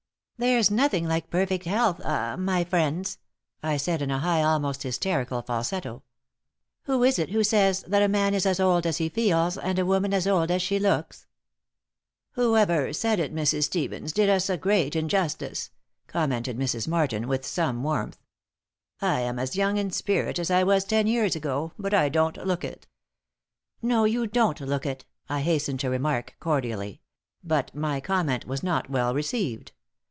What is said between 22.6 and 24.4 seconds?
it." "No, you